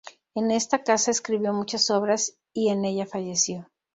[0.33, 3.69] En esta casa escribió muchas obras y en ella falleció.